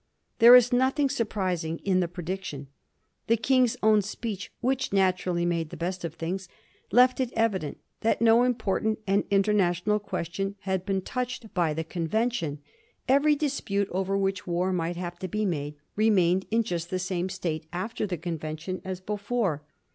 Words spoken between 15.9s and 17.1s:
remained in just the